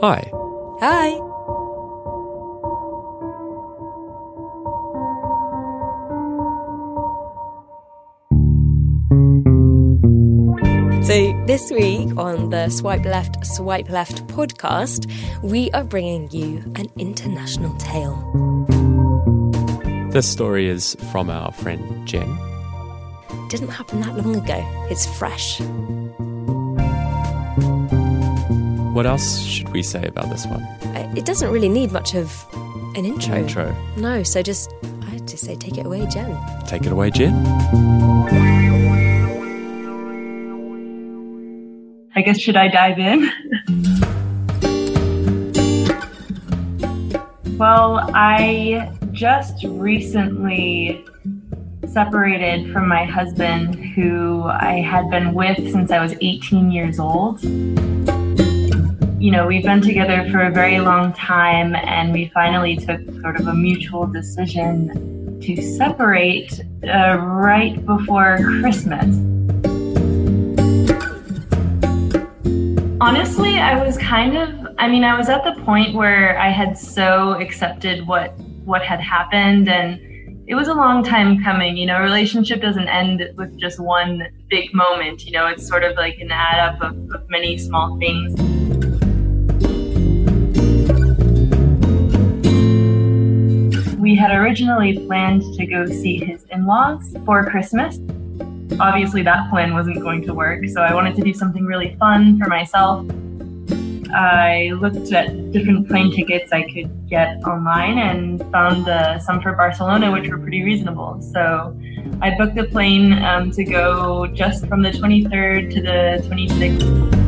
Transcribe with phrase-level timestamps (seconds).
[0.00, 0.30] Hi.
[0.78, 1.10] Hi.
[11.02, 15.10] So, this week on the Swipe Left, Swipe Left podcast,
[15.42, 18.14] we are bringing you an international tale.
[20.12, 22.38] This story is from our friend Jen.
[23.48, 24.64] Didn't happen that long ago.
[24.90, 25.60] It's fresh.
[28.98, 30.60] What else should we say about this one?
[30.60, 32.34] Uh, It doesn't really need much of
[32.96, 33.36] an intro.
[33.36, 33.72] Intro.
[33.96, 34.74] No, so just,
[35.12, 36.36] I'd just say take it away, Jen.
[36.66, 37.32] Take it away, Jen.
[42.16, 43.30] I guess should I dive in?
[47.56, 51.04] well, I just recently
[51.86, 57.40] separated from my husband who I had been with since I was 18 years old.
[59.20, 63.40] You know, we've been together for a very long time and we finally took sort
[63.40, 69.16] of a mutual decision to separate uh, right before Christmas.
[73.00, 76.78] Honestly, I was kind of I mean, I was at the point where I had
[76.78, 80.00] so accepted what what had happened and
[80.46, 81.76] it was a long time coming.
[81.76, 85.82] You know, a relationship doesn't end with just one big moment, you know, it's sort
[85.82, 88.57] of like an add up of, of many small things.
[94.18, 97.98] Had originally planned to go see his in-laws for Christmas.
[98.80, 102.38] Obviously that plan wasn't going to work so i wanted to do something really fun
[102.38, 103.06] for myself.
[104.10, 109.52] I looked at different plane tickets i could get online and found uh, some for
[109.52, 111.22] barcelona which were pretty reasonable.
[111.32, 111.76] So
[112.20, 117.27] i booked a plane um, to go just from the 23rd to the 26th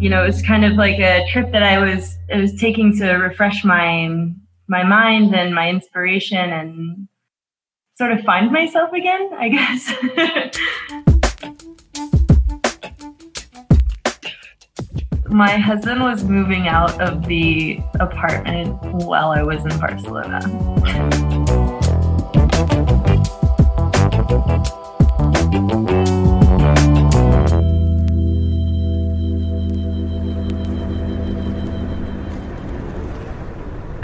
[0.00, 2.96] you know it was kind of like a trip that i was i was taking
[2.96, 4.08] to refresh my
[4.70, 7.08] my mind and my inspiration and
[8.00, 9.92] sort of find myself again, I guess.
[15.28, 20.40] My husband was moving out of the apartment while I was in Barcelona.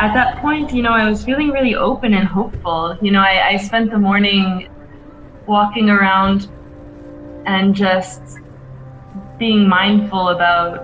[0.07, 2.97] At that point, you know, I was feeling really open and hopeful.
[3.03, 4.69] You know, I, I spent the morning
[5.47, 6.49] walking around
[7.45, 8.23] and just
[9.37, 10.79] being mindful about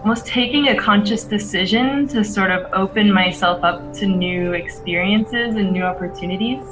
[0.00, 5.70] almost taking a conscious decision to sort of open myself up to new experiences and
[5.70, 6.64] new opportunities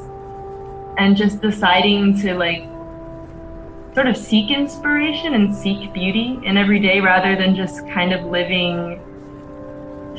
[0.97, 2.65] and just deciding to like
[3.95, 8.25] sort of seek inspiration and seek beauty in every day rather than just kind of
[8.25, 8.99] living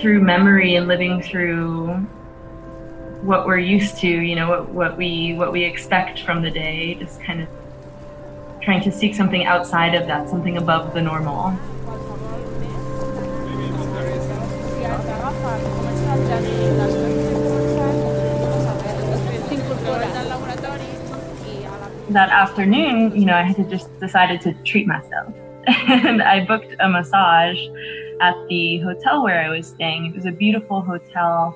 [0.05, 1.87] through memory and living through
[3.23, 6.93] what we're used to, you know, what, what we what we expect from the day,
[6.93, 7.47] just kind of
[8.61, 11.49] trying to seek something outside of that, something above the normal.
[22.09, 25.33] That afternoon, you know, I had to just decided to treat myself.
[25.67, 27.57] and I booked a massage
[28.21, 30.05] at the hotel where I was staying.
[30.07, 31.51] It was a beautiful hotel.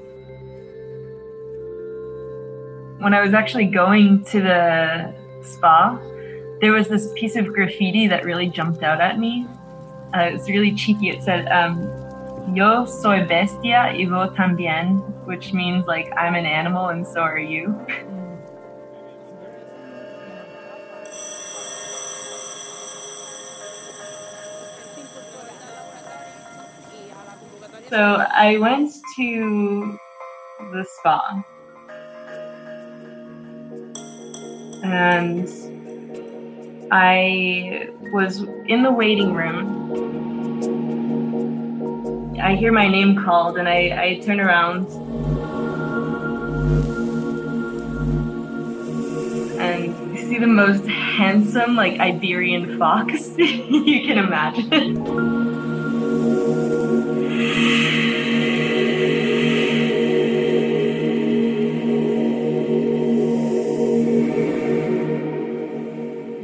[3.00, 6.00] When I was actually going to the spa,
[6.62, 9.48] there was this piece of graffiti that really jumped out at me.
[10.16, 11.10] Uh, it was really cheeky.
[11.10, 11.82] It said, um,
[12.54, 17.38] Yo soy bestia y vos también, which means like I'm an animal and so are
[17.38, 17.76] you.
[27.90, 29.98] So I went to
[30.72, 31.44] the spa
[34.84, 35.50] and
[36.92, 39.66] I was in the waiting room.
[42.40, 44.86] I hear my name called and I, I turn around
[49.60, 55.39] and see the most handsome, like Iberian fox you can imagine.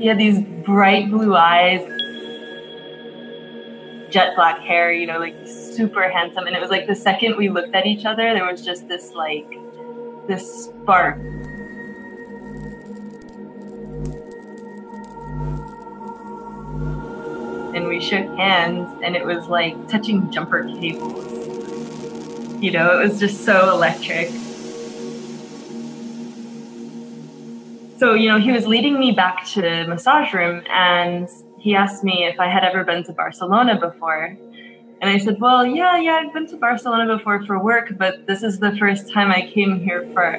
[0.05, 1.81] He had these bright blue eyes,
[4.11, 6.45] jet black hair, you know, like super handsome.
[6.45, 9.13] And it was like the second we looked at each other, there was just this
[9.13, 9.49] like,
[10.27, 11.17] this spark.
[17.73, 21.25] and we shook hands, and it was like touching jumper cables.
[22.61, 24.29] You know, it was just so electric.
[27.97, 32.03] So, you know, he was leading me back to the massage room and he asked
[32.03, 34.37] me if I had ever been to Barcelona before.
[35.01, 38.43] And I said, Well, yeah, yeah, I've been to Barcelona before for work, but this
[38.43, 40.35] is the first time I came here for.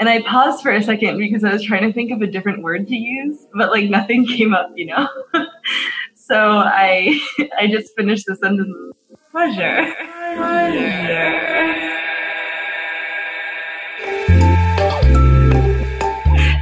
[0.00, 2.62] And I paused for a second because I was trying to think of a different
[2.62, 5.08] word to use, but like nothing came up, you know?
[6.14, 7.20] so I
[7.58, 8.74] I just finished the sentence
[9.30, 9.94] pleasure.
[10.34, 11.94] Pleasure.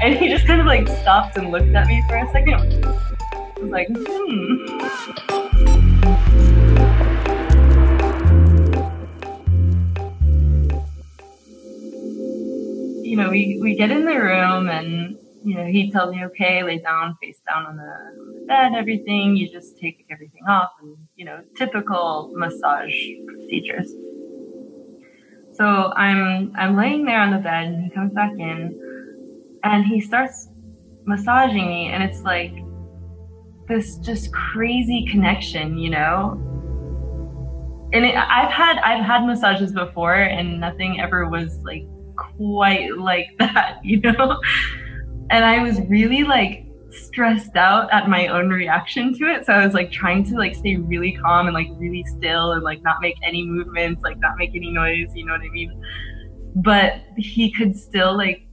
[0.06, 2.54] And he just kind of like stopped and looked at me for a second.
[2.54, 3.96] I was like, hmm.
[13.02, 16.62] You know, we, we get in the room and, you know, he tells me, okay,
[16.62, 19.36] lay down, face down on the, on the bed, everything.
[19.36, 22.94] You just take everything off and, you know, typical massage
[23.26, 23.92] procedures.
[25.54, 28.85] So I'm I'm laying there on the bed and he comes back in
[29.72, 30.48] and he starts
[31.04, 32.52] massaging me and it's like
[33.68, 36.42] this just crazy connection you know?
[37.92, 41.84] And it, i've had i've had massages before and nothing ever was like
[42.16, 44.40] quite like that you know?
[45.30, 49.44] And i was really like stressed out at my own reaction to it.
[49.46, 52.62] So i was like trying to like stay really calm and like really still and
[52.62, 55.80] like not make any movements like not make any noise you know what i mean?
[56.56, 58.45] But he could still like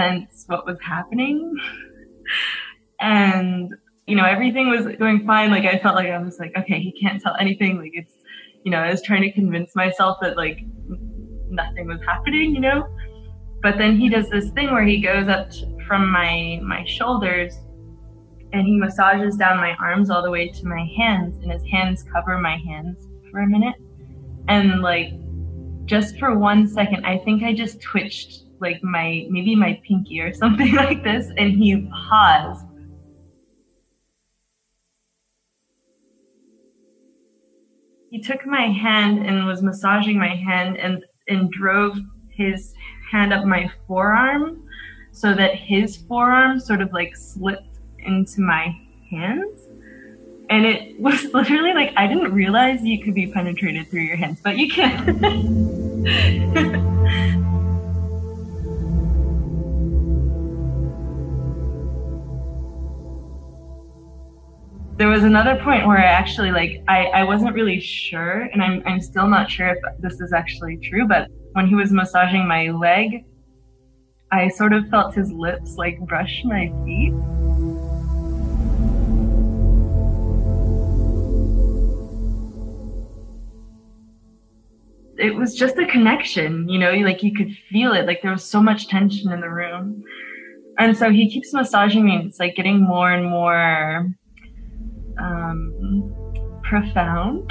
[0.00, 1.54] sense what was happening.
[3.00, 3.74] and,
[4.06, 5.50] you know, everything was going fine.
[5.50, 7.78] Like, I felt like I was like, okay, he can't tell anything.
[7.78, 8.14] Like, it's,
[8.64, 10.60] you know, I was trying to convince myself that, like,
[11.48, 12.86] nothing was happening, you know?
[13.62, 15.50] But then he does this thing where he goes up
[15.86, 17.54] from my, my shoulders
[18.52, 22.02] and he massages down my arms all the way to my hands and his hands
[22.02, 23.76] cover my hands for a minute
[24.48, 25.12] and like
[25.84, 30.32] just for one second i think i just twitched like my maybe my pinky or
[30.42, 32.66] something like this and he paused.
[38.10, 41.96] He took my hand and was massaging my hand and and drove
[42.28, 42.74] his
[43.10, 44.64] hand up my forearm
[45.12, 48.76] so that his forearm sort of like slipped into my
[49.10, 49.66] hands.
[50.48, 54.40] And it was literally like i didn't realize you could be penetrated through your hands
[54.42, 55.06] but you can
[65.00, 68.82] there was another point where I actually like I, I wasn't really sure and I'm
[68.84, 72.68] I'm still not sure if this is actually true, but when he was massaging my
[72.68, 73.24] leg,
[74.30, 77.14] I sort of felt his lips like brush my feet.
[85.16, 88.44] It was just a connection, you know, like you could feel it, like there was
[88.44, 90.04] so much tension in the room.
[90.78, 94.14] And so he keeps massaging me, and it's like getting more and more
[95.20, 97.50] um, profound.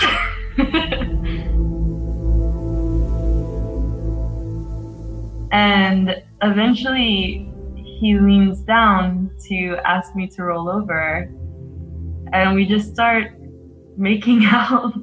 [5.52, 11.30] and eventually he leans down to ask me to roll over
[12.34, 13.32] and we just start
[13.98, 14.94] making out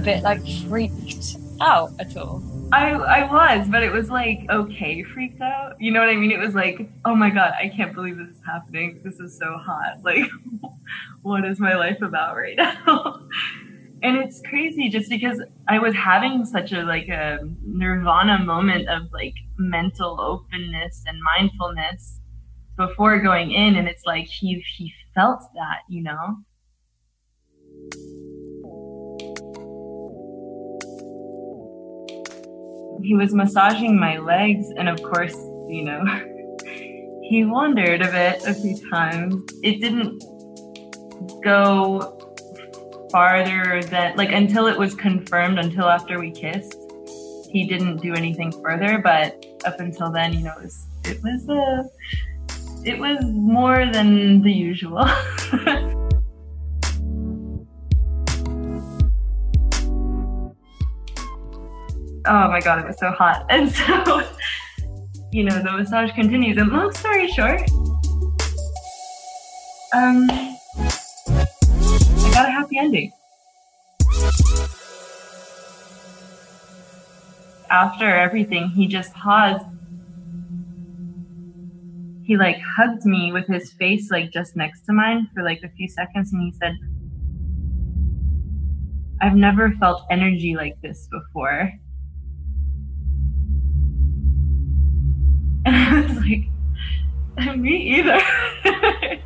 [0.00, 2.42] bit like freaked out at all?
[2.72, 5.80] I I was, but it was like okay, freaked out.
[5.80, 6.30] You know what I mean?
[6.30, 9.00] It was like, oh my god, I can't believe this is happening.
[9.02, 9.98] This is so hot.
[10.04, 10.30] Like,
[11.22, 13.20] what is my life about right now?
[14.02, 19.02] and it's crazy just because I was having such a like a nirvana moment of
[19.12, 22.20] like mental openness and mindfulness
[22.76, 26.38] before going in, and it's like he he felt that, you know.
[33.02, 35.34] He was massaging my legs, and of course,
[35.68, 36.04] you know,
[37.22, 39.42] he wondered a bit a few times.
[39.62, 40.22] It didn't
[41.42, 42.16] go
[43.10, 46.76] farther than like until it was confirmed, until after we kissed.
[47.50, 51.48] He didn't do anything further, but up until then, you know, it was it was
[51.48, 51.82] uh,
[52.84, 55.04] it was more than the usual.
[62.26, 63.46] oh my god, it was so hot.
[63.50, 64.22] And so,
[65.32, 66.56] you know, the massage continues.
[66.56, 67.62] And long story short,
[69.94, 70.56] um, I
[72.32, 73.12] got a happy ending.
[77.70, 79.64] After everything, he just paused.
[82.24, 85.68] He like hugged me with his face like just next to mine for like a
[85.70, 86.76] few seconds and he said,
[89.20, 91.72] I've never felt energy like this before.
[95.92, 98.20] I was like, me either.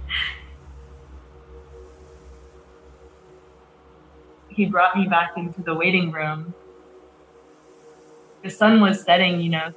[4.49, 6.54] he brought me back into the waiting room.
[8.42, 9.75] The sun was setting, you know.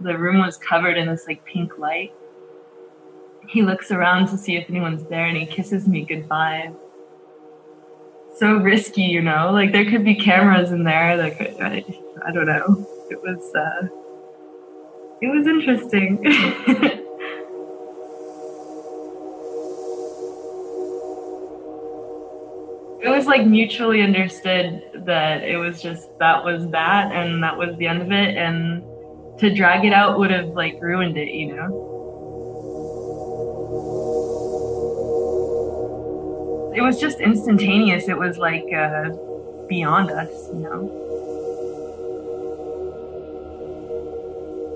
[0.00, 2.12] The room was covered in this like pink light.
[3.46, 6.72] He looks around to see if anyone's there and he kisses me goodbye
[8.40, 9.50] so risky, you know.
[9.52, 11.16] Like there could be cameras in there.
[11.16, 11.84] Like I,
[12.26, 12.86] I don't know.
[13.10, 13.88] It was uh,
[15.22, 16.20] it was interesting.
[23.02, 27.76] it was like mutually understood that it was just that was that and that was
[27.78, 28.82] the end of it and
[29.38, 31.90] to drag it out would have like ruined it you know
[36.74, 38.08] it was just instantaneous.
[38.08, 39.10] It was like uh,
[39.68, 41.09] beyond us, you know.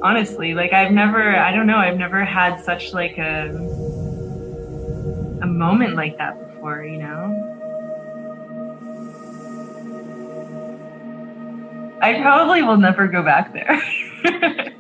[0.05, 3.49] Honestly, like I've never, I don't know, I've never had such like a
[5.41, 7.41] a moment like that before, you know.
[12.03, 13.83] I probably will never go back there.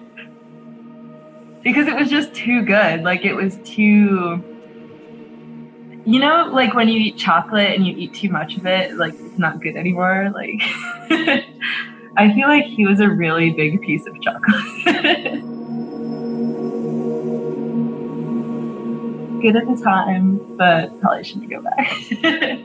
[1.62, 3.02] because it was just too good.
[3.02, 4.44] Like it was too
[6.06, 9.14] you know, like when you eat chocolate and you eat too much of it, like
[9.14, 10.30] it's not good anymore.
[10.34, 10.60] Like,
[12.16, 15.42] I feel like he was a really big piece of chocolate.
[19.44, 21.76] good at the time, but probably shouldn't go back.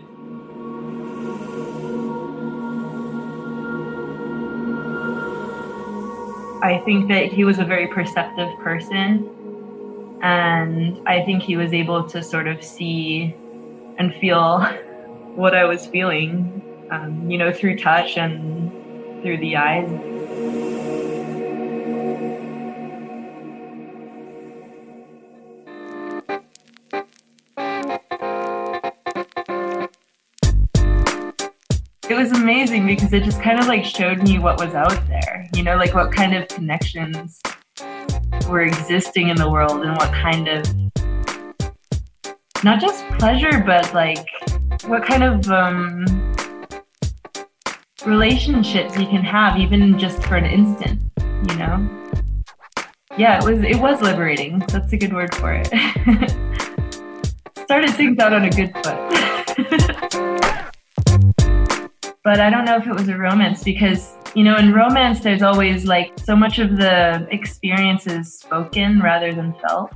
[6.62, 9.30] I think that he was a very perceptive person
[10.22, 13.36] and I think he was able to sort of see
[13.98, 14.62] and feel
[15.36, 18.59] what I was feeling, um, you know, through touch and
[19.22, 19.90] through the eyes.
[32.10, 35.48] It was amazing because it just kind of like showed me what was out there,
[35.56, 37.40] you know, like what kind of connections
[38.50, 40.66] were existing in the world and what kind of
[42.64, 44.28] not just pleasure but like
[44.86, 46.06] what kind of um,
[48.06, 51.02] relationships you can have even just for an instant
[51.50, 51.90] you know?
[53.18, 54.60] Yeah it was it was liberating.
[54.68, 55.68] That's a good word for it.
[57.64, 59.00] Started things out on a good foot.
[62.22, 65.42] But i don't know if it was a romance because you know, in romance, there's
[65.42, 69.92] always like so much of the experience is spoken rather than felt.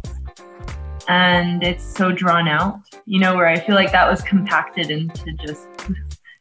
[1.07, 5.33] And it's so drawn out, you know, where I feel like that was compacted into
[5.33, 5.67] just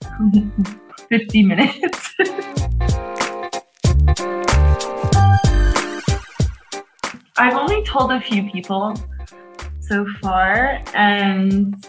[1.13, 2.15] 50 minutes.
[7.37, 8.95] I've only told a few people
[9.81, 11.87] so far, and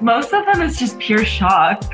[0.00, 1.84] most of them is just pure shock.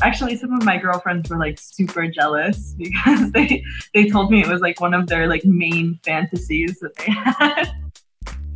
[0.00, 3.62] Actually some of my girlfriends were like super jealous because they
[3.92, 7.70] they told me it was like one of their like main fantasies that they had.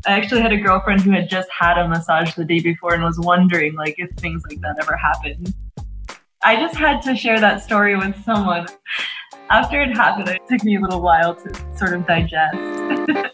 [0.07, 3.03] I actually had a girlfriend who had just had a massage the day before and
[3.03, 5.55] was wondering like if things like that ever happened
[6.45, 8.67] i just had to share that story with someone
[9.51, 12.57] after it happened it took me a little while to sort of digest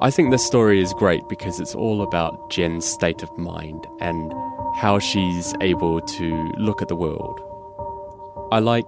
[0.00, 4.32] I think this story is great because it's all about Jen's state of mind and
[4.76, 7.40] how she's able to look at the world.
[8.52, 8.84] I like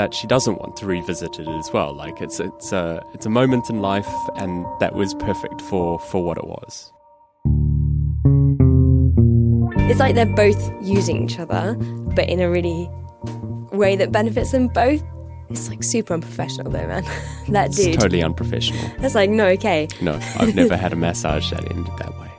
[0.00, 1.92] that she doesn't want to revisit it as well.
[1.92, 6.24] Like it's it's a it's a moment in life and that was perfect for for
[6.24, 6.90] what it was.
[9.90, 11.74] It's like they're both using each other,
[12.16, 12.88] but in a really
[13.72, 15.02] way that benefits them both.
[15.50, 17.04] It's like super unprofessional though, man.
[17.48, 17.88] that dude.
[17.88, 18.90] It's totally unprofessional.
[19.00, 19.86] That's like no okay.
[20.00, 22.29] No, I've never had a massage that ended that way.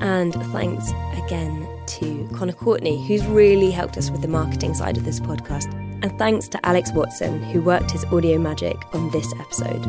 [0.00, 0.90] And thanks
[1.24, 5.72] again to Connor Courtney, who's really helped us with the marketing side of this podcast.
[6.02, 9.84] And thanks to Alex Watson, who worked his audio magic on this episode.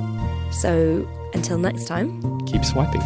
[0.51, 3.01] So until next time, keep swiping.